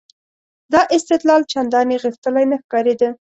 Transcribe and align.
دا 0.73 0.81
استدلال 0.97 1.41
چندانې 1.51 1.95
غښتلی 2.03 2.45
نه 2.51 2.57
ښکارېده. 2.61 3.09